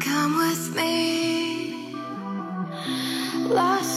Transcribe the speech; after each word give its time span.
Come 0.00 0.36
with 0.38 0.74
me, 0.74 1.94
lost. 3.48 3.89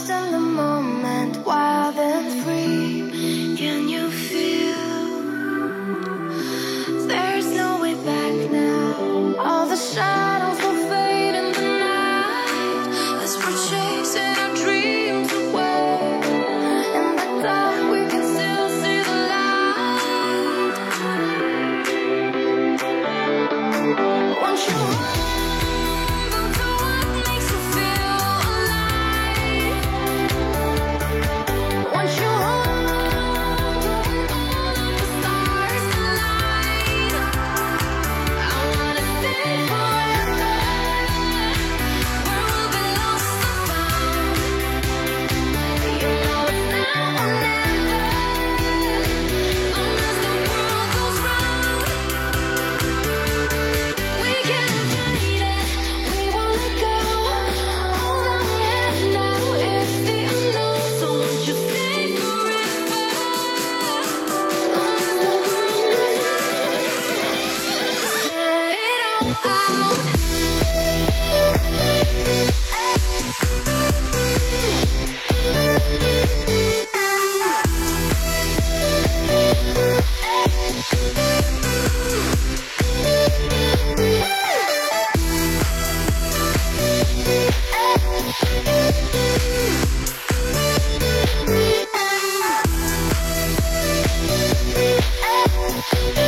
Thank 95.94 96.23